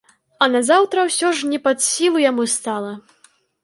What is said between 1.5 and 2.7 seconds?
не пад сілу яму